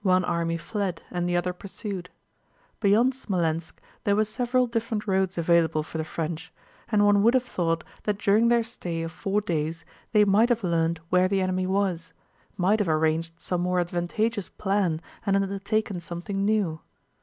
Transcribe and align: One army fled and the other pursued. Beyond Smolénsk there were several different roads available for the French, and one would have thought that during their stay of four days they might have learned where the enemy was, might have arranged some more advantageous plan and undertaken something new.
One 0.00 0.24
army 0.24 0.56
fled 0.56 1.02
and 1.10 1.28
the 1.28 1.36
other 1.36 1.52
pursued. 1.52 2.08
Beyond 2.80 3.12
Smolénsk 3.12 3.74
there 4.04 4.16
were 4.16 4.24
several 4.24 4.66
different 4.66 5.06
roads 5.06 5.36
available 5.36 5.82
for 5.82 5.98
the 5.98 6.06
French, 6.06 6.50
and 6.90 7.04
one 7.04 7.22
would 7.22 7.34
have 7.34 7.42
thought 7.42 7.84
that 8.04 8.16
during 8.16 8.48
their 8.48 8.62
stay 8.62 9.02
of 9.02 9.12
four 9.12 9.42
days 9.42 9.84
they 10.12 10.24
might 10.24 10.48
have 10.48 10.64
learned 10.64 11.00
where 11.10 11.28
the 11.28 11.42
enemy 11.42 11.66
was, 11.66 12.14
might 12.56 12.78
have 12.78 12.88
arranged 12.88 13.38
some 13.38 13.60
more 13.60 13.78
advantageous 13.78 14.48
plan 14.48 15.02
and 15.26 15.36
undertaken 15.36 16.00
something 16.00 16.46
new. 16.46 16.80